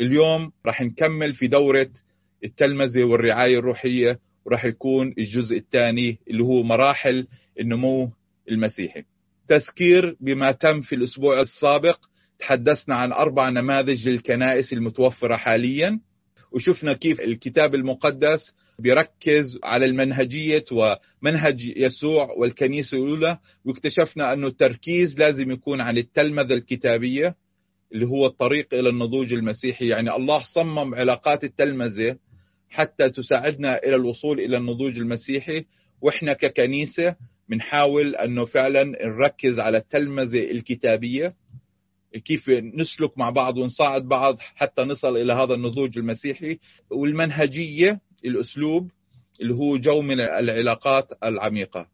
[0.00, 1.88] اليوم راح نكمل في دورة
[2.44, 7.26] التلمذة والرعاية الروحية وراح يكون الجزء الثاني اللي هو مراحل
[7.60, 8.10] النمو
[8.50, 9.02] المسيحي.
[9.48, 11.98] تذكير بما تم في الأسبوع السابق
[12.38, 16.00] تحدثنا عن أربع نماذج للكنائس المتوفرة حاليا
[16.52, 25.50] وشفنا كيف الكتاب المقدس بيركز على المنهجية ومنهج يسوع والكنيسة الأولى واكتشفنا أنه التركيز لازم
[25.50, 27.34] يكون عن التلمذة الكتابية.
[27.96, 29.88] اللي هو الطريق إلى النضوج المسيحي.
[29.88, 32.16] يعني الله صمم علاقات التلمذة
[32.68, 35.64] حتى تساعدنا إلى الوصول إلى النضوج المسيحي.
[36.00, 37.16] وإحنا ككنيسة
[37.48, 41.34] بنحاول أنه فعلا نركز على التلمذة الكتابية
[42.24, 46.58] كيف نسلك مع بعض ونساعد بعض حتى نصل إلى هذا النضوج المسيحي.
[46.90, 48.90] والمنهجية الأسلوب
[49.40, 51.86] اللي هو جو من العلاقات العميقة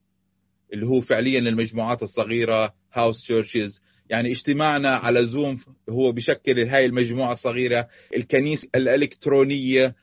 [0.73, 3.81] اللي هو فعليا المجموعات الصغيرة هاوس تشيرشز
[4.13, 5.59] يعني اجتماعنا على زوم
[5.91, 9.95] هو بشكل هاي المجموعة الصغيرة الكنيسة الإلكترونية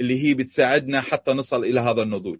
[0.00, 2.38] اللي هي بتساعدنا حتى نصل إلى هذا النضوج.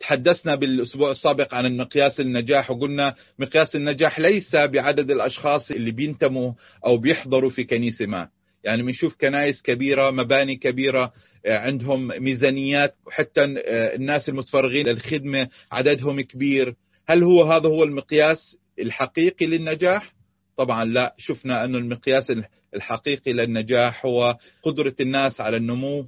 [0.00, 6.52] تحدثنا بالأسبوع السابق عن مقياس النجاح وقلنا مقياس النجاح ليس بعدد الأشخاص اللي بينتموا
[6.86, 8.28] أو بيحضروا في كنيسة ما.
[8.64, 11.12] يعني بنشوف كنائس كبيرة مباني كبيرة
[11.46, 16.74] آه، عندهم ميزانيات وحتى آه، الناس المتفرغين للخدمة عددهم كبير.
[17.08, 20.17] هل هو هذا هو المقياس الحقيقي للنجاح؟
[20.58, 22.32] طبعا لا شفنا أن المقياس
[22.74, 26.06] الحقيقي للنجاح هو قدرة الناس على النمو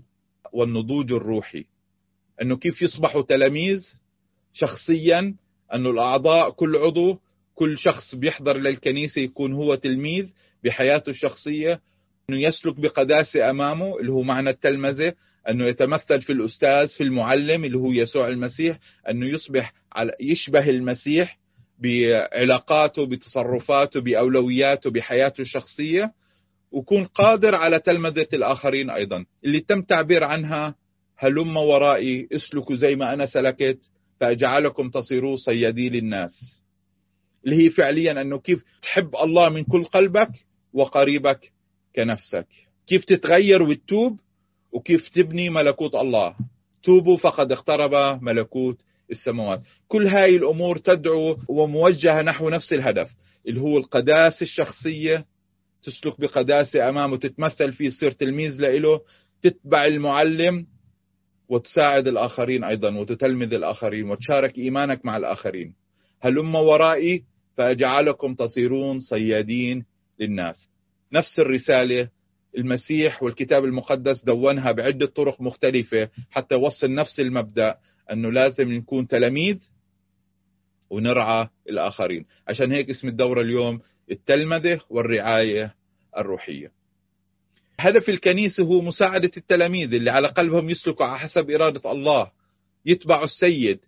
[0.52, 1.64] والنضوج الروحي.
[2.42, 3.80] أنه كيف يصبحوا تلاميذ
[4.52, 5.34] شخصيا
[5.74, 7.18] أنه الأعضاء كل عضو
[7.54, 10.26] كل شخص بيحضر للكنيسة يكون هو تلميذ
[10.64, 11.80] بحياته الشخصية.
[12.30, 15.14] أنه يسلك بقداسة أمامه اللي هو معنى التلمذة.
[15.48, 18.78] أنه يتمثل في الأستاذ في المعلم اللي هو يسوع المسيح.
[19.10, 21.39] أنه يصبح على يشبه المسيح.
[21.81, 26.12] بعلاقاته بتصرفاته بأولوياته بحياته الشخصية
[26.73, 29.25] ويكون قادر على تلمذة الآخرين أيضا.
[29.45, 30.75] اللي تم تعبير عنها
[31.17, 33.78] هلم ورائي اسلكوا زي ما أنا سلكت
[34.20, 36.63] فأجعلكم تصيروا صيادي للناس.
[37.45, 40.30] اللي هي فعليا أنه كيف تحب الله من كل قلبك
[40.73, 41.52] وقريبك
[41.96, 42.46] كنفسك.
[42.86, 44.20] كيف تتغير وتتوب
[44.73, 46.35] وكيف تبني ملكوت الله.
[46.83, 48.79] توبوا فقد اقترب ملكوت
[49.10, 49.60] السماوات.
[49.88, 53.10] كل هاي الأمور تدعو وموجهة نحو نفس الهدف
[53.48, 55.24] اللي هو القداسة الشخصية.
[55.82, 59.00] تسلك بقداسة أمامه تتمثل فيه تصير تلميذ لإله
[59.42, 60.66] تتبع المعلم
[61.48, 65.74] وتساعد الآخرين أيضا وتتلمذ الآخرين وتشارك إيمانك مع الآخرين.
[66.20, 67.24] هلم ورائي
[67.56, 69.84] فأجعلكم تصيرون صيادين
[70.20, 70.68] للناس.
[71.12, 72.08] نفس الرسالة
[72.58, 77.77] المسيح والكتاب المقدس دونها بعدة طرق مختلفة حتى يوصل نفس المبدأ.
[78.12, 79.56] أنه لازم نكون تلاميذ
[80.90, 82.24] ونرعى الآخرين.
[82.48, 85.74] عشان هيك اسم الدورة اليوم التلمذة والرعاية
[86.18, 86.72] الروحية.
[87.78, 92.30] هدف الكنيسة هو مساعدة التلاميذ اللي على قلبهم يسلكوا على حسب إرادة الله
[92.86, 93.80] يتبعوا السيد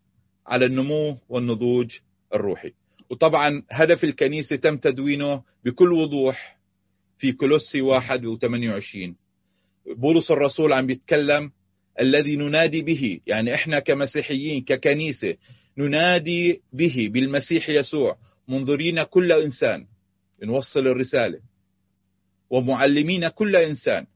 [0.47, 1.99] على النمو والنضوج
[2.35, 2.73] الروحي.
[3.11, 6.59] وطبعا هدف الكنيسة تم تدوينه بكل وضوح
[7.19, 9.13] في كولوسي واحد و28
[9.97, 11.51] بولس الرسول عم بيتكلم
[12.01, 15.35] الذي ننادي به يعني إحنا كمسيحيين ككنيسة
[15.79, 18.17] ننادي به بالمسيح يسوع
[18.49, 19.87] منظرين كل إنسان
[20.43, 21.39] نوصل الرسالة.
[22.51, 24.07] ومعلمين كل إنسان.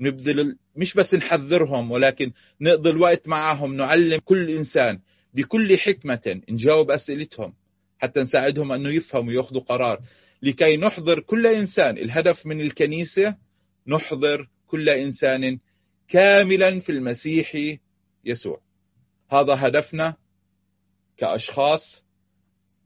[0.00, 4.98] نبذل مش بس نحذرهم ولكن نقضي الوقت معهم نعلم كل إنسان
[5.34, 7.52] بكل حكمة نجاوب أسئلتهم
[7.98, 10.00] حتى نساعدهم أنه يفهموا ويأخذوا قرار.
[10.42, 13.36] لكي نحضر كل إنسان الهدف من الكنيسة
[13.88, 15.58] نحضر كل إنسان
[16.12, 17.76] كاملا في المسيح
[18.24, 18.60] يسوع.
[19.30, 20.16] هذا هدفنا
[21.16, 22.04] كأشخاص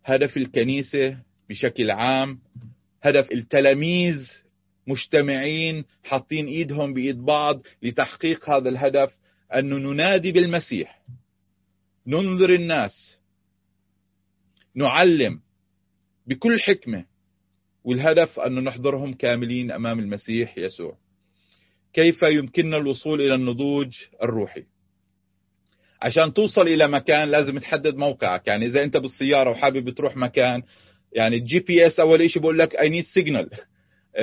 [0.04, 2.38] هدف الكنيسة بشكل عام
[3.02, 4.16] هدف التلاميذ
[4.86, 9.16] مجتمعين حاطين إيدهم بإيد بعض لتحقيق هذا الهدف
[9.54, 11.02] انه ننادي بالمسيح.
[12.06, 13.18] ننذر الناس.
[14.74, 15.40] نعلم
[16.26, 17.04] بكل حكمة
[17.84, 21.05] والهدف انه نحضرهم كاملين أمام المسيح يسوع.
[21.96, 23.88] كيف يمكننا الوصول إلى النضوج
[24.22, 24.62] الروحي؟
[26.02, 28.46] عشان توصل إلى مكان لازم تحدد موقعك.
[28.46, 30.62] يعني إذا أنت بالسيارة وحابب تروح مكان
[31.12, 33.50] يعني ال GPS أول شيء بقول لك I need signal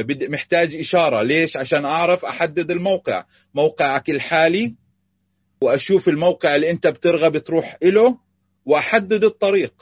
[0.10, 1.22] محتاج إشارة.
[1.22, 3.26] ليش؟ عشان أعرف أحدد الموقع.
[3.54, 4.76] موقعك الحالي
[5.62, 8.18] وأشوف الموقع اللي أنت بترغب تروح له
[8.66, 9.74] وأحدد الطريق.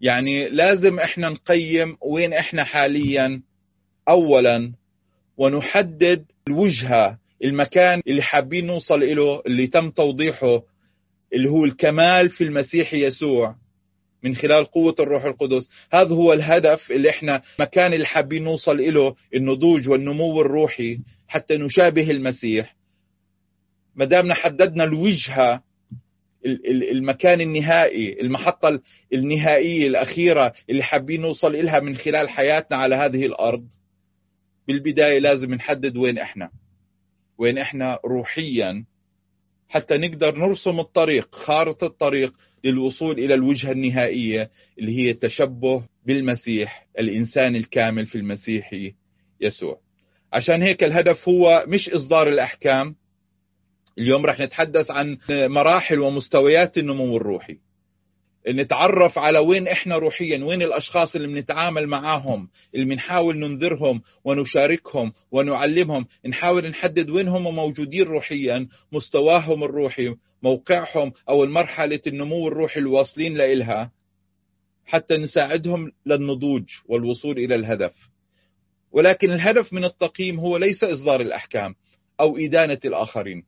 [0.00, 3.42] يعني لازم إحنا نقيم وين إحنا حاليا.
[4.08, 4.79] اولا
[5.40, 10.62] ونحدد الوجهه المكان اللي حابين نوصل له اللي تم توضيحه
[11.34, 13.54] اللي هو الكمال في المسيح يسوع
[14.22, 15.70] من خلال قوة الروح القدس.
[15.92, 20.98] هذا هو الهدف اللي إحنا مكان اللي حابين نوصل له النضوج والنمو الروحي
[21.28, 22.76] حتى نشابه المسيح.
[23.96, 25.62] ما دامنا حددنا الوجهه
[26.92, 28.80] المكان النهائي المحطة
[29.12, 33.64] النهائية الأخيرة اللي حابين نوصل إلها من خلال حياتنا على هذه الأرض.
[34.70, 36.50] بالبداية لازم نحدد وين إحنا
[37.38, 38.84] وين إحنا روحيا
[39.68, 42.32] حتى نقدر نرسم الطريق خارطة الطريق
[42.64, 48.70] للوصول إلى الوجهة النهائية اللي هي التشبه بالمسيح الإنسان الكامل في المسيح
[49.40, 49.80] يسوع.
[50.32, 52.94] عشان هيك الهدف هو مش إصدار الأحكام.
[53.98, 57.58] اليوم رح نتحدث عن مراحل ومستويات النمو الروحي.
[58.48, 66.06] نتعرف على وين إحنا روحيا وين الأشخاص اللي بنتعامل معاهم اللي بنحاول ننذرهم ونشاركهم ونعلمهم.
[66.26, 73.90] نحاول نحدد وين هم موجودين روحيا مستواهم الروحي موقعهم أو المرحلة النمو الروحي الواصلين لإلها
[74.86, 77.94] حتى نساعدهم للنضوج والوصول إلى الهدف.
[78.92, 81.74] ولكن الهدف من التقييم هو ليس إصدار الأحكام
[82.20, 83.44] أو إدانة الآخرين.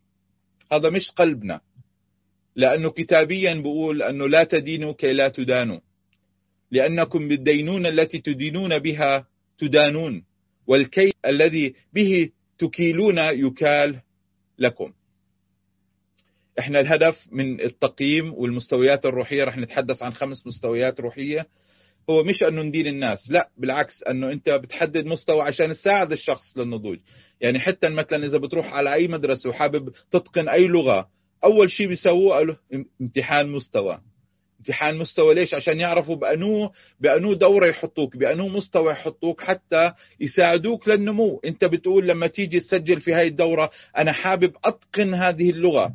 [0.73, 1.61] هذا مش قلبنا.
[2.57, 5.81] لأنه كتابيا بيقول أنه لا تدينوا كي لا تدانوا.
[6.71, 9.27] لأنكم بالدينونة التي تدينون بها
[9.59, 10.25] تدانون
[10.67, 14.01] والكي الذي به تكيلون يكال
[14.59, 14.93] لكم.
[16.59, 21.47] إحنا الهدف من التقييم والمستويات الروحية رح نتحدث عن خمس مستويات روحية.
[22.11, 26.99] هو مش أنه ندين الناس لا بالعكس أنه أنت بتحدد مستوى عشان تساعد الشخص للنضوج.
[27.41, 31.09] يعني حتى مثلا إذا بتروح على أي مدرسة وحابب تتقن أي لغة
[31.45, 32.57] أول شيء بيسووه
[33.01, 34.01] امتحان مستوى.
[34.59, 41.41] امتحان مستوى ليش؟ عشان يعرفوا بأنو بأنو دورة يحطوك بأنو مستوى يحطوك حتى يساعدوك للنمو.
[41.45, 45.95] أنت بتقول لما تيجي تسجل في هاي الدورة أنا حابب أتقن هذه اللغة.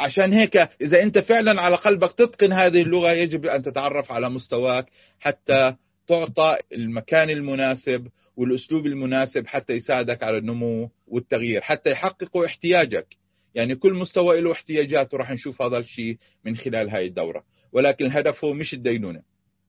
[0.00, 4.86] عشان هيك إذا أنت فعلا على قلبك تتقن هذه اللغة يجب أن تتعرف على مستواك
[5.20, 5.74] حتى
[6.08, 13.06] تعطى المكان المناسب والأسلوب المناسب حتى يساعدك على النمو والتغيير حتى يحققوا احتياجك.
[13.54, 17.44] يعني كل مستوى له احتياجاته راح نشوف هذا الشيء من خلال هاي الدورة.
[17.72, 19.22] ولكن الهدف هو مش الدينونة.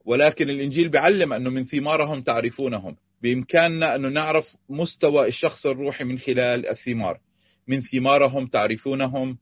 [0.06, 2.96] ولكن الإنجيل بيعلم أنه من ثمارهم تعرفونهم.
[3.22, 7.20] بإمكاننا أنه نعرف مستوى الشخص الروحي من خلال الثمار.
[7.68, 9.38] من ثمارهم تعرفونهم.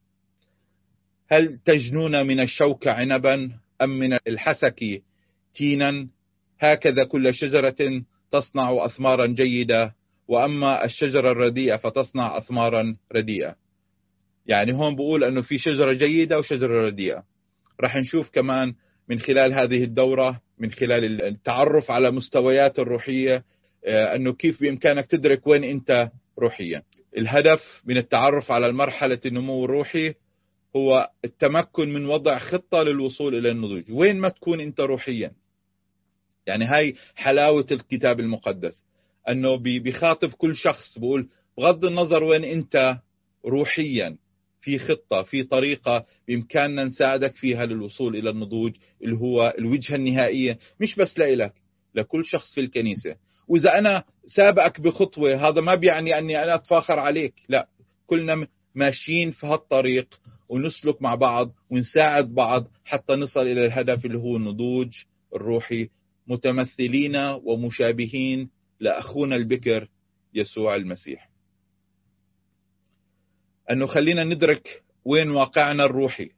[1.32, 3.52] هل تجنون من الشوك عنبا
[3.82, 5.04] أم من الحسك
[5.54, 6.08] تينا
[6.60, 9.96] هكذا كل شجرة تصنع أثمارا جيدة.
[10.28, 13.56] وأما الشجرة الرديئة فتصنع أثمارا رديئة.
[14.50, 17.24] يعني هون بقول أنه في شجرة جيدة وشجرة رديئة.
[17.82, 18.74] راح نشوف كمان
[19.10, 23.44] من خلال هذه الدورة من خلال التعرف على مستويات الروحية
[23.86, 26.10] آه، أنه كيف بإمكانك تدرك وين أنت
[26.40, 26.84] روحيا.
[27.18, 30.14] الهدف من التعرف على المرحلة النمو الروحي
[30.76, 33.84] هو التمكن من وضع خطة للوصول إلى النضوج.
[33.92, 35.32] وين ما تكون أنت روحيا.
[36.48, 38.84] يعني هاي حلاوة الكتاب المقدس.
[39.30, 42.98] أنه بيخاطب كل شخص بقول بغض النظر وين أنت
[43.46, 44.18] روحيا.
[44.62, 48.72] في خطة في طريقة بإمكاننا نساعدك فيها للوصول إلى النضوج
[49.04, 50.60] اللي هو الوجهة النهائية.
[50.82, 51.54] مش بس لإلك
[51.96, 53.16] لكل شخص في الكنيسة.
[53.48, 57.68] وإذا أنا سابقك بخطوة هذا ما بيعني أني أنا أتفاخر عليك لا.
[58.08, 60.20] كلنا ماشيين في هالطريق
[60.50, 64.90] ونسلك مع بعض ونساعد بعض حتى نصل إلى الهدف اللي هو النضوج
[65.36, 65.90] الروحي.
[66.28, 69.88] متمثلين ومشابهين لأخونا البكر
[70.34, 71.30] يسوع المسيح.
[73.72, 76.30] أنه خلينا ندرك وين واقعنا الروحي.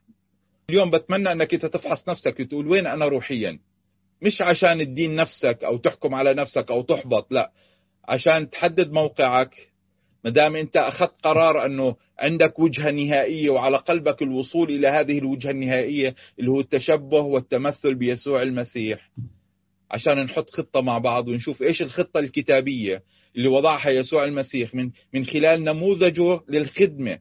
[0.70, 3.58] اليوم بتمنى أنك أنت تفحص نفسك وتقول وين أنا روحيا.
[4.22, 7.50] مش عشان تدين نفسك أو تحكم على نفسك أو تحبط لا.
[8.08, 9.72] عشان تحدد موقعك.
[10.24, 15.50] ما دام أنت أخذت قرار أنه عندك وجهة نهائية وعلى قلبك الوصول إلى هذه الوجهة
[15.50, 19.10] النهائية اللي هو التشبه والتمثل بيسوع المسيح.
[19.90, 23.02] عشان نحط خطة مع بعض ونشوف إيش الخطة الكتابية
[23.36, 27.18] اللي وضعها يسوع المسيح من من خلال نموذجه للخدمة.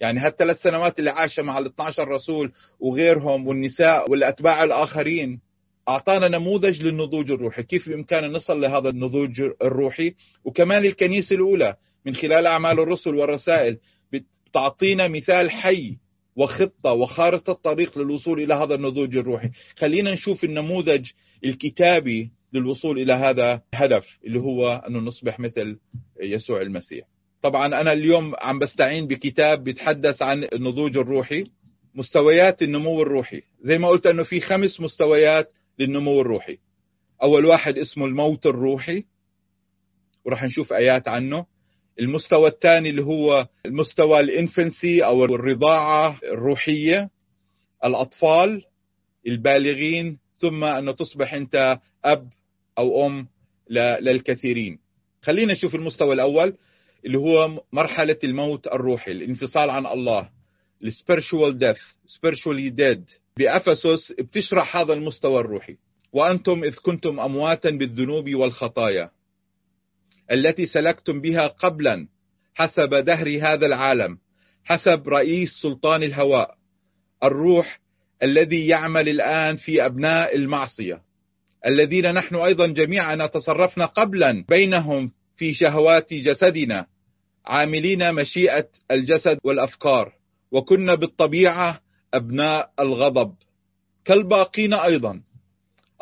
[0.00, 5.40] يعني هالثلاث سنوات اللي عاشها مع ال 12 رسول وغيرهم والنساء والأتباع الآخرين
[5.88, 12.46] أعطانا نموذج للنضوج الروحي، كيف بإمكاننا نصل لهذا النضوج الروحي، وكمان الكنيسه الأولى من خلال
[12.46, 13.78] أعمال الرسل والرسائل
[14.12, 15.96] بتعطينا مثال حي
[16.36, 19.50] وخطة وخارطة طريق للوصول إلى هذا النضوج الروحي.
[19.76, 21.10] خلينا نشوف النموذج
[21.44, 25.78] الكتابي للوصول إلى هذا الهدف اللي هو أنه نصبح مثل
[26.22, 27.06] يسوع المسيح.
[27.42, 31.44] طبعا أنا اليوم عم بستعين بكتاب بيتحدث عن النضوج الروحي
[31.94, 33.42] مستويات النمو الروحي.
[33.60, 36.58] زي ما قلت أنه في خمس مستويات للنمو الروحي.
[37.22, 39.04] أول واحد اسمه الموت الروحي
[40.24, 41.46] وراح نشوف آيات عنه.
[42.00, 47.10] المستوى الثاني اللي هو المستوى الإنفنسي أو الرضاعة الروحية
[47.84, 48.62] الأطفال
[49.26, 52.28] البالغين ثم انه تصبح أنت أب
[52.78, 53.28] أو أم
[53.70, 54.78] للكثيرين.
[55.22, 56.54] خلينا نشوف المستوى الأول
[57.06, 60.28] اللي هو مرحلة الموت الروحي الانفصال عن الله
[60.84, 61.76] ال spiritual death
[62.08, 63.00] spiritually dead.
[63.38, 65.76] بأفسس بتشرح هذا المستوى الروحي.
[66.12, 69.10] وأنتم إذ كنتم أمواتا بالذنوب والخطايا.
[70.32, 72.08] التي سلكتم بها قبلا
[72.54, 74.18] حسب دهر هذا العالم
[74.64, 76.54] حسب رئيس سلطان الهواء
[77.24, 77.80] الروح
[78.22, 81.00] الذي يعمل الآن في أبناء المعصية
[81.66, 86.86] الذين نحن أيضا جميعا تصرفنا قبلا بينهم في شهوات جسدنا
[87.46, 90.12] عاملين مشيئة الجسد والأفكار
[90.52, 91.80] وكنا بالطبيعة
[92.14, 93.34] أبناء الغضب.
[94.04, 95.20] كالباقين أيضا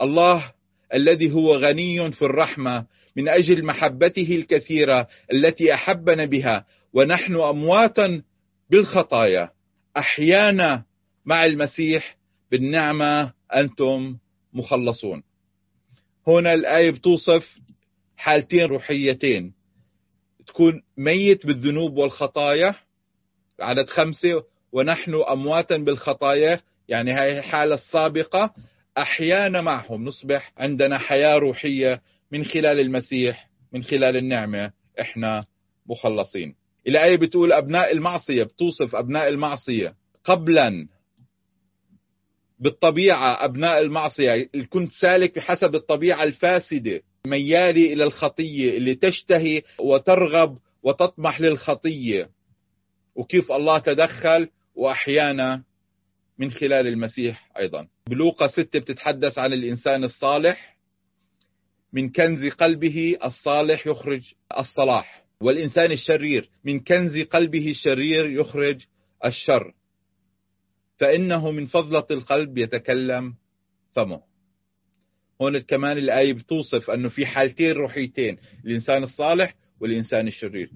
[0.02, 0.52] الله
[0.95, 8.23] الذي هو غني في الرحمة من أجل محبته الكثيرة التي أحبنا بها ونحن أمواتا
[8.71, 9.51] بالخطايا.
[9.97, 10.85] أحيانا
[11.25, 12.17] مع المسيح
[12.51, 14.17] بالنعمة أنتم
[14.53, 15.23] مخلصون.
[16.27, 17.59] هنا الآية بتوصف
[18.17, 19.53] حالتين روحيتين.
[20.47, 22.75] تكون ميت بالذنوب والخطايا
[23.61, 28.55] عدد خمسة ونحن أمواتا بالخطايا يعني هاي الحالة السابقة.
[28.99, 34.73] أحيانا معهم نصبح عندنا حياة روحية من خلال المسيح من خلال النعمة.
[35.01, 35.45] إحنا
[35.87, 36.55] مخلصين.
[36.87, 39.95] الآية بتقول أبناء المعصية بتوصف أبناء المعصية.
[40.25, 40.89] قبلا
[42.59, 47.01] بالطبيعة أبناء المعصية كنت سالك بحسب الطبيعة الفاسدة.
[47.27, 52.29] ميالي إلى الخطية اللي تشتهي وترغب وتطمح للخطية.
[53.15, 55.63] وكيف الله تدخل وأحيانا
[56.39, 57.89] من خلال المسيح أيضا.
[58.09, 60.77] بلوقا ستة بتتحدث عن الإنسان الصالح.
[61.93, 64.23] من كنز قلبه الصالح يخرج
[64.59, 68.81] الصلاح والإنسان الشرير من كنز قلبه الشرير يخرج
[69.25, 69.75] الشر.
[70.99, 73.35] فإنه من فضلة القلب يتكلم
[73.95, 74.23] فمه.
[75.43, 80.71] هون كمان الآية بتوصف أنه في حالتين روحيتين الإنسان الصالح والإنسان الشرير.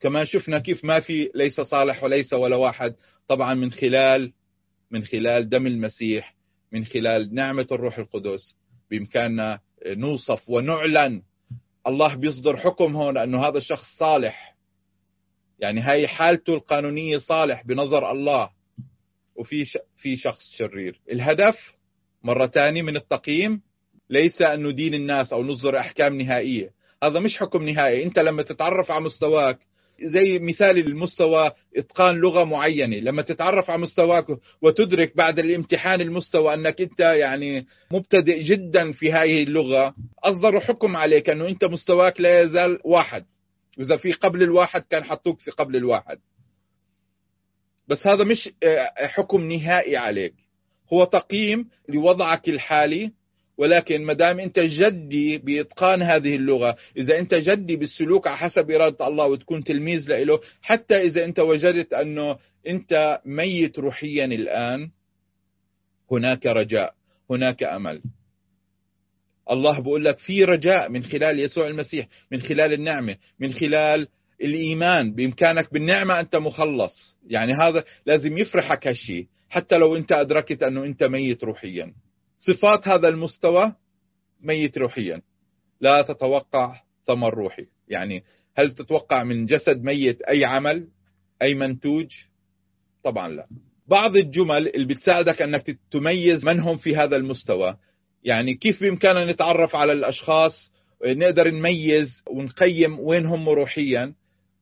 [0.00, 2.94] كمان شفنا كيف ما في ليس صالح وليس ولا واحد
[3.28, 4.32] طبعا من خلال
[4.90, 6.34] من خلال دم المسيح
[6.72, 8.56] من خلال نعمة الروح القدس.
[8.90, 11.22] بإمكاننا نوصف ونعلن
[11.86, 14.56] الله بيصدر حكم هون أنه هذا الشخص صالح.
[15.58, 18.50] يعني هاي حالته القانونية صالح بنظر الله.
[19.36, 19.64] وفي
[19.96, 21.00] في شخص شرير.
[21.12, 21.74] الهدف
[22.22, 23.62] مرة ثانية من التقييم
[24.10, 26.70] ليس أن ندين الناس أو نصدر أحكام نهائية.
[27.02, 28.02] هذا مش حكم نهائي.
[28.02, 29.58] أنت لما تتعرف على مستواك
[30.02, 32.96] زي مثال المستوى إتقان لغة معينة.
[32.96, 34.26] لما تتعرف على مستواك
[34.62, 41.30] وتدرك بعد الامتحان المستوى أنك أنت يعني مبتدئ جدا في هذه اللغة اصدروا حكم عليك
[41.30, 43.24] أنه أنت مستواك لا يزال واحد.
[43.78, 46.18] واذا في قبل الواحد كان حطوك في قبل الواحد.
[47.88, 50.34] بس هذا مش آه، حكم نهائي عليك.
[50.92, 53.12] هو تقييم لوضعك الحالي
[53.58, 59.06] ولكن ما دام انت جدي باتقان هذه اللغة، إذا انت جدي بالسلوك على حسب إرادة
[59.08, 64.90] الله وتكون تلميذ له، حتى إذا انت وجدت أنه انت ميت روحيا الآن
[66.12, 66.94] هناك رجاء،
[67.30, 68.02] هناك أمل.
[69.50, 74.08] الله بقول لك في رجاء من خلال يسوع المسيح، من خلال النعمة، من خلال
[74.42, 80.84] الإيمان بإمكانك بالنعمة أنت مخلص، يعني هذا لازم يفرحك هالشيء، حتى لو أنت أدركت أنه
[80.84, 81.92] أنت ميت روحيا.
[82.38, 83.72] صفات هذا المستوى
[84.40, 85.22] ميت روحيا.
[85.80, 87.66] لا تتوقع ثمر روحي.
[87.88, 88.24] يعني
[88.56, 90.88] هل تتوقع من جسد ميت أي عمل
[91.42, 92.06] أي منتوج؟
[93.02, 93.46] طبعا لا.
[93.86, 97.76] بعض الجمل اللي بتساعدك أنك تميز من هم في هذا المستوى.
[98.24, 100.72] يعني كيف بإمكاننا نتعرف على الأشخاص؟
[101.06, 104.14] نقدر نميز ونقيم وين هم روحيا.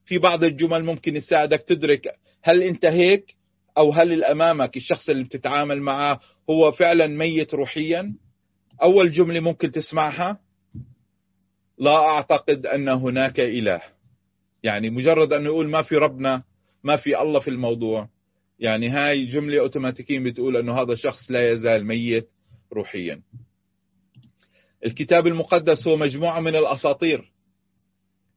[0.05, 3.35] في بعض الجمل ممكن تساعدك تدرك هل أنت هيك
[3.79, 8.15] أو هل اللي أمامك الشخص اللي بتتعامل معه هو فعلا ميت روحيا؟
[8.83, 10.39] أول جملة ممكن تسمعها؟
[11.79, 13.83] لا أعتقد أن هناك إله.
[14.63, 16.43] يعني مجرد أنه يقول ما في ربنا
[16.85, 18.09] ما في الله في الموضوع
[18.59, 22.29] يعني هاي جملة أوتوماتيكيا بتقول أنه هذا الشخص لا يزال ميت
[22.73, 23.23] روحيا.
[24.87, 27.34] الكتاب المقدس هو مجموعة من الأساطير.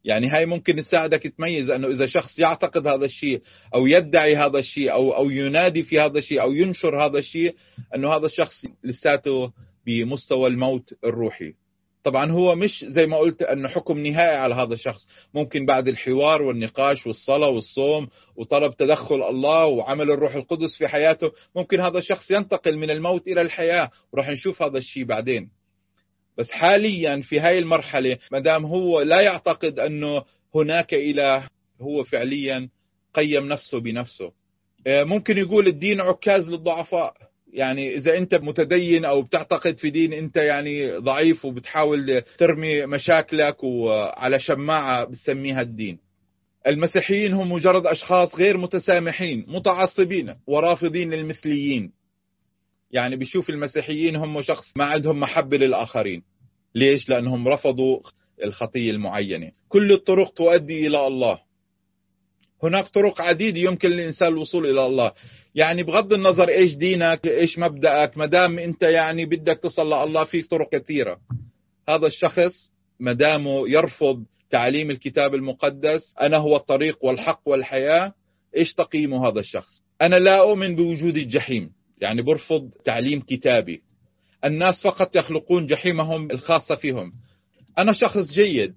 [0.08, 3.42] يعني هاي ممكن تساعدك تميز أنه إذا شخص يعتقد هذا الشيء
[3.76, 7.56] أو يدعي هذا الشيء أو أو ينادي في هذا الشيء أو ينشر هذا الشيء
[7.96, 9.52] أنه هذا الشخص لساته
[9.86, 11.54] بمستوى الموت الروحي.
[12.04, 15.08] طبعا هو مش زي ما قلت انه حكم نهائي على هذا الشخص.
[15.34, 21.80] ممكن بعد الحوار والنقاش والصلاة والصوم وطلب تدخل الله وعمل الروح القدس في حياته ممكن
[21.80, 25.57] هذا الشخص ينتقل من الموت إلى الحياة وراح نشوف هذا الشيء بعدين.
[26.38, 30.24] بس حاليا في هاي المرحلة ما دام هو لا يعتقد أنه
[30.56, 31.48] هناك إله
[31.82, 32.70] هو فعليا
[33.14, 34.32] قيم نفسه بنفسه.
[34.88, 37.14] آه، ممكن يقول الدين عكاز للضعفاء.
[37.54, 44.40] يعني إذا أنت متدين أو بتعتقد في دين أنت يعني ضعيف وبتحاول ترمي مشاكلك وعلى
[44.40, 46.00] شماعة بتسميها الدين.
[46.68, 51.92] المسيحيين هم مجرد أشخاص غير متسامحين متعصبين ورافضين للمثليين.
[52.92, 56.24] يعني بيشوف المسيحيين هم شخص ما عندهم محبة للآخرين.
[56.76, 58.00] ليش؟ لأنهم رفضوا
[58.44, 59.52] الخطية المعينة.
[59.70, 61.40] كل الطرق تؤدي إلى الله.
[62.64, 65.12] هناك طرق عديدة يمكن للإنسان الوصول إلى الله.
[65.56, 70.42] يعني بغض النظر إيش دينك إيش مبدأك ما دام أنت يعني بدك تصل لله في
[70.42, 71.18] طرق كثيرة.
[71.90, 78.14] هذا الشخص ما دامه يرفض تعليم الكتاب المقدس أنا هو الطريق والحق والحياة
[78.58, 81.70] إيش تقييمه هذا الشخص؟ أنا لا أؤمن بوجود الجحيم.
[82.02, 83.82] يعني برفض تعليم كتابي.
[84.46, 87.14] الناس فقط يخلقون جحيمهم الخاصة فيهم.
[87.78, 88.74] أنا شخص جيد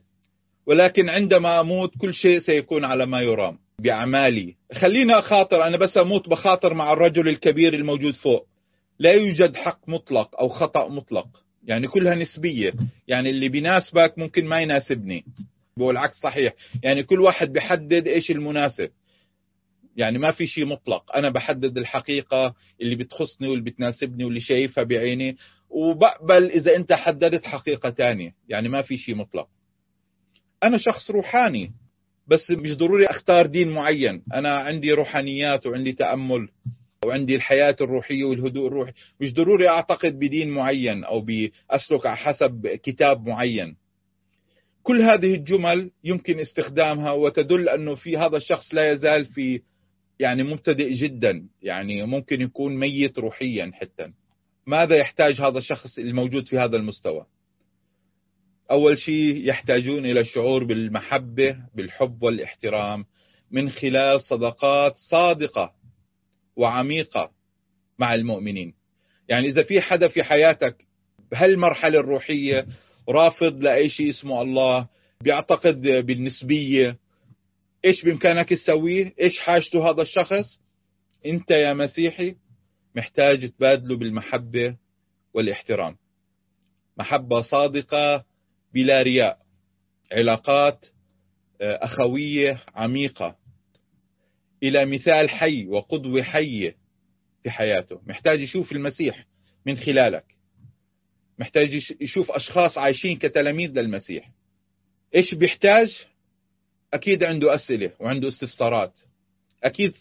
[0.67, 3.59] ولكن عندما أموت كل شيء سيكون على ما يرام.
[3.79, 4.55] بأعمالي.
[4.73, 8.47] خليني أخاطر أنا بس أموت بخاطر مع الرجل الكبير الموجود فوق.
[8.99, 11.27] لا يوجد حق مطلق أو خطأ مطلق.
[11.65, 12.73] يعني كلها نسبية.
[13.09, 15.25] يعني اللي بيناسبك ممكن ما يناسبني.
[15.79, 16.53] والعكس صحيح.
[16.83, 18.91] يعني كل واحد بيحدد إيش المناسب.
[19.97, 21.17] يعني ما في شيء مطلق.
[21.17, 25.37] أنا بحدد الحقيقة اللي بتخصني واللي بتناسبني واللي شايفها بعيني.
[25.71, 29.49] وبقبل إذا أنت حددت حقيقة تانية يعني ما في شيء مطلق.
[30.65, 31.73] أنا شخص روحاني
[32.27, 34.23] بس مش ضروري أختار دين معين.
[34.35, 36.49] أنا عندي روحانيات وعندي تأمل
[37.05, 38.93] وعندي الحياة الروحية والهدوء الروحي.
[39.21, 43.77] مش ضروري أعتقد بدين معين أو بأسلك حسب كتاب معين.
[44.83, 49.61] كل هذه الجمل يمكن استخدامها وتدل أنه في هذا الشخص لا يزال في
[50.21, 54.13] يعني مبتدئ جدا يعني ممكن يكون ميت روحيا حتى.
[54.67, 57.27] ماذا يحتاج هذا الشخص الموجود في هذا المستوى؟
[58.71, 63.05] أول شيء يحتاجون إلى الشعور بالمحبة بالحب والاحترام
[63.51, 65.73] من خلال صداقات صادقة
[66.57, 67.31] وعميقة
[67.99, 68.75] مع المؤمنين.
[69.29, 70.77] يعني إذا في حدا في حياتك
[71.33, 72.67] بهالمرحلة الروحية
[73.09, 74.89] رافض لأي شيء اسمه الله
[75.23, 76.97] بيعتقد بالنسبية
[77.85, 80.61] إيش بإمكانك تسويه؟ إيش حاجته هذا الشخص؟
[81.27, 82.37] أنت يا مسيحي
[82.97, 84.77] محتاج تبادله بالمحبة
[85.35, 85.97] والاحترام.
[86.99, 88.25] محبة صادقة
[88.75, 89.39] بلا رياء.
[90.13, 90.87] علاقات
[91.61, 93.37] آه، أخوية عميقة.
[94.63, 96.77] إلى مثال حي وقدوة حية
[97.43, 98.01] في حياته.
[98.07, 99.27] محتاج يشوف المسيح
[99.67, 100.25] من خلالك.
[101.39, 104.31] محتاج يشوف أشخاص عايشين كتلاميذ للمسيح.
[105.15, 106.07] إيش بيحتاج؟
[106.95, 108.93] أكيد عنده أسئلة وعنده استفسارات.
[109.65, 109.93] أكيد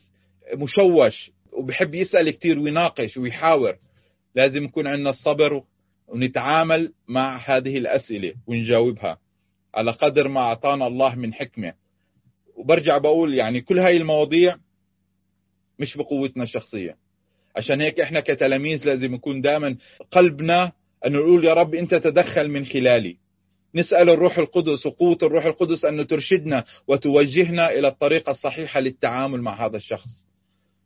[0.53, 3.75] مشوش وبحب يسأل كثير ويناقش ويحاور.
[4.35, 5.63] لازم يكون عندنا الصبر
[6.07, 9.17] ونتعامل مع هذه الأسئلة ونجاوبها.
[9.75, 11.73] على قدر ما أعطانا الله من حكمة.
[12.55, 14.55] وبرجع بقول يعني كل هاي المواضيع
[15.79, 16.95] مش بقوتنا الشخصية.
[17.55, 19.75] عشان هيك إحنا كتلاميذ لازم يكون دائما
[20.11, 20.71] قلبنا
[21.05, 23.17] أن نقول يا رب أنت تدخل من خلالي.
[23.75, 29.77] نسأل الروح القدس وقوة الروح القدس أن ترشدنا وتوجهنا إلى الطريقة الصحيحة للتعامل مع هذا
[29.77, 30.09] الشخص.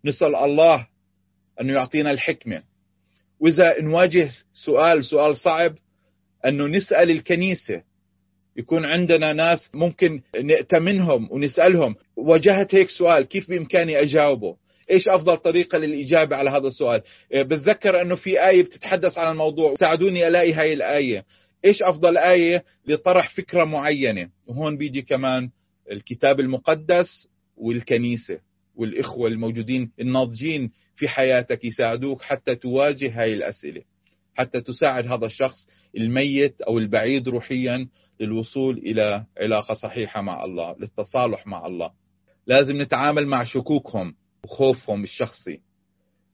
[0.06, 0.88] نسأل الله
[1.62, 2.64] أنه يعطينا الحكمة.
[3.40, 5.76] وإذا نواجه سؤال سؤال صعب
[6.46, 7.82] أنه نسأل الكنيسة.
[8.58, 11.96] يكون عندنا ناس ممكن نأتمنهم ونسألهم.
[12.16, 14.56] واجهت هيك سؤال كيف بإمكاني أجاوبه؟
[14.92, 17.02] إيش أفضل طريقة للإجابة على هذا السؤال؟
[17.36, 19.76] بتذكر أنه في آية بتتحدث عن الموضوع.
[19.76, 21.26] ساعدوني ألاقي هاي الآية.
[21.66, 25.50] إيش أفضل آية لطرح فكرة معينة؟ وهون بيجي كمان
[25.92, 28.40] الكتاب المقدس والكنيسة
[28.76, 33.82] والإخوة الموجودين الناضجين في حياتك يساعدوك حتى تواجه هاي الأسئلة
[34.36, 37.88] حتى تساعد هذا الشخص الميت أو البعيد روحيا
[38.20, 41.92] للوصول إلى علاقة صحيحة مع الله للتصالح مع الله.
[42.48, 45.60] لازم نتعامل مع شكوكهم وخوفهم الشخصي.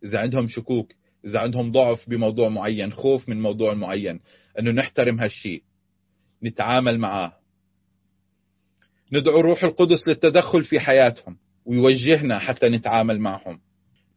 [0.05, 0.93] إذا عندهم شكوك
[1.25, 4.19] إذا عندهم ضعف بموضوع معين خوف من موضوع معين
[4.59, 5.63] إنه نحترم هالشيء
[6.43, 7.33] نتعامل معاه.
[9.13, 13.59] ندعو الروح القدس للتدخل في حياتهم ويوجهنا حتى نتعامل معهم.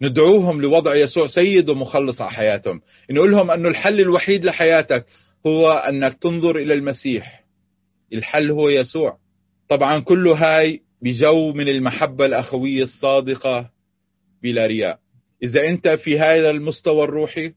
[0.02, 2.80] ندعوهم لوضع يسوع سيد ومخلص على حياتهم.
[3.10, 5.06] نقول لهم أنه الحل الوحيد لحياتك
[5.46, 7.44] هو أنك تنظر إلى المسيح.
[8.12, 9.18] الحل هو يسوع.
[9.68, 13.70] طبعا كل هاي بجو من المحبة الأخوية الصادقة
[14.42, 15.01] بلا رياء.
[15.42, 17.54] إذا أنت في هذا المستوى الروحي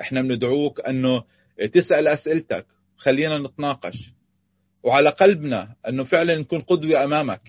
[0.00, 1.24] إحنا بندعوك أنه
[1.72, 4.12] تسأل أسئلتك خلينا نتناقش.
[4.82, 7.40] وعلى قلبنا أنه فعلا نكون قدوة أمامك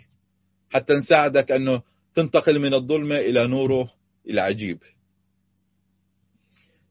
[0.69, 1.81] حتى نساعدك أنه
[2.15, 3.93] تنتقل من الظلمة إلى نوره
[4.29, 4.79] العجيب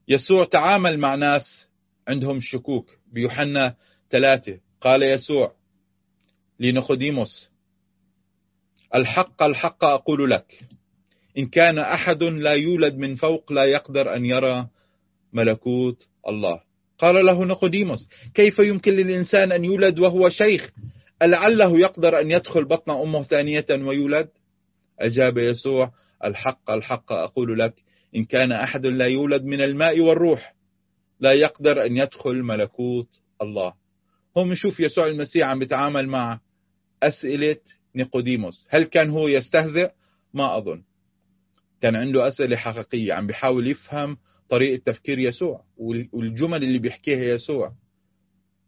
[0.09, 1.66] يسوع تعامل مع ناس
[2.09, 2.90] عندهم شكوك.
[3.12, 3.74] بيوحنا
[4.11, 5.54] ثلاثة قال يسوع
[6.61, 7.48] لنخديموس
[8.94, 10.61] الحق الحق أقول لك.
[11.38, 14.66] إن كان أحد لا يولد من فوق لا يقدر أن يرى
[15.33, 16.61] ملكوت الله.
[16.99, 20.70] قال له نقوديموس كيف يمكن للإنسان أن يولد وهو شيخ؟
[21.22, 24.29] ألعله يقدر أن يدخل بطن أمه ثانية ويولد؟
[25.01, 25.90] أجاب يسوع
[26.25, 27.75] الحق الحق أقول لك
[28.16, 30.55] إن كان أحد لا يولد من الماء والروح
[31.20, 33.09] لا يقدر أن يدخل ملكوت
[33.42, 33.72] الله.
[34.37, 36.40] هم نشوف يسوع المسيح عم بيتعامل مع
[37.03, 37.57] أسئلة
[37.96, 39.90] نيقوديموس هل كان هو يستهزئ؟
[40.35, 40.83] ما أظن.
[41.80, 44.16] كان عنده أسئلة حقيقية عم بيحاول يفهم
[44.48, 45.64] طريقة تفكير يسوع
[46.12, 47.72] والجمل اللي بيحكيها يسوع.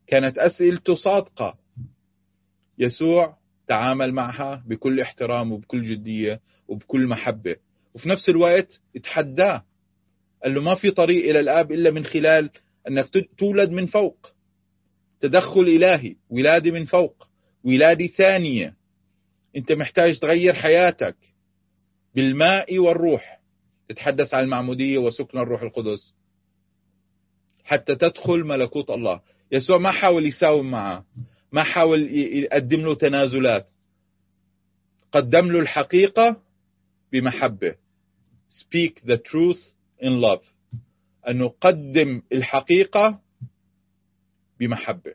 [0.06, 1.58] كانت أسئلته صادقة.
[2.78, 3.36] يسوع
[3.68, 7.56] تعامل معها بكل احترام وبكل جدية وبكل محبة.
[7.94, 9.64] وفي نفس الوقت اتحداه.
[10.42, 12.50] قال له ما في طريق إلى الآب إلا من خلال
[12.88, 14.26] أنك تولد من فوق.
[15.20, 17.28] تدخل إلهي ولادة من فوق
[17.64, 18.74] ولادة ثانية.
[19.56, 21.16] أنت محتاج تغير حياتك.
[22.18, 23.40] بالماء والروح.
[23.88, 26.14] تتحدث عن المعمودية وسكن الروح القدس.
[27.64, 29.20] حتى تدخل ملكوت الله.
[29.52, 31.04] يسوع ما حاول يساوم معه.
[31.52, 33.68] ما حاول يقدم له تنازلات.
[35.12, 36.42] قدم له الحقيقة
[37.12, 37.74] بمحبة.
[38.48, 39.62] Speak the truth
[40.02, 40.44] in love.
[41.28, 43.20] أن نقدم الحقيقة
[44.60, 45.14] بمحبة.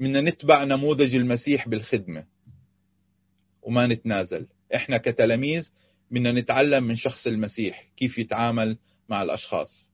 [0.00, 2.24] بدنا نتبع نموذج المسيح بالخدمة.
[3.62, 4.46] وما نتنازل.
[4.74, 5.70] إحنا كتلاميذ
[6.10, 8.76] بدنا نتعلم من شخص المسيح كيف يتعامل
[9.08, 9.90] مع الأشخاص.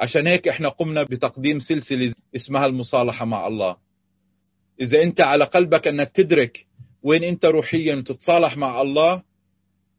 [0.00, 3.76] عشان هيك إحنا قمنا بتقديم سلسلة اسمها المصالحة مع الله.
[4.80, 6.66] إذا أنت على قلبك أنك تدرك
[7.02, 9.22] وين أنت روحيا وتتصالح مع الله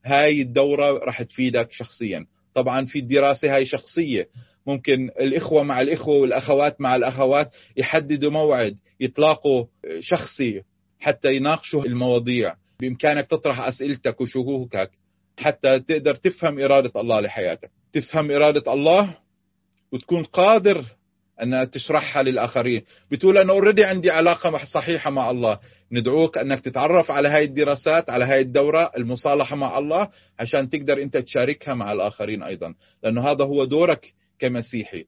[0.05, 2.25] هاي الدورة راح تفيدك شخصيا.
[2.53, 4.27] طبعا في الدراسة هاي شخصية.
[4.67, 9.65] ممكن الإخوة مع الإخوة والأخوات مع الأخوات يحددوا موعد يتلاقوا
[9.99, 10.61] شخصي
[10.99, 12.55] حتى يناقشوا المواضيع.
[12.81, 14.91] بإمكانك تطرح أسئلتك وشكوكك
[15.37, 17.71] حتى تقدر تفهم إرادة الله لحياتك.
[17.93, 19.17] تفهم إرادة الله
[19.91, 20.85] وتكون قادر
[21.41, 22.81] أن تشرحها للآخرين.
[23.11, 25.59] بتقول أنا أوريدي عندي علاقة صحيحة مع الله.
[25.91, 31.17] ندعوك أنك تتعرف على هاي الدراسات على هاي الدورة المصالحة مع الله عشان تقدر أنت
[31.17, 32.73] تشاركها مع الآخرين أيضا.
[33.03, 35.05] لأنه هذا هو دورك كمسيحي.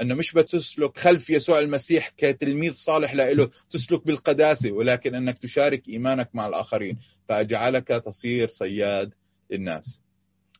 [0.00, 6.28] أنه مش بتسلك خلف يسوع المسيح كتلميذ صالح له تسلك بالقداسة ولكن أنك تشارك إيمانك
[6.34, 6.98] مع الآخرين.
[7.28, 9.12] فأجعلك تصير صياد
[9.50, 10.02] للناس.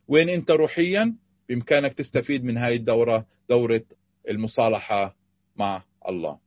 [0.08, 1.14] وين أنت روحيا؟
[1.48, 3.82] بإمكانك تستفيد من هاي الدورة دورة
[4.30, 5.16] المصالحة
[5.56, 6.45] مع الله.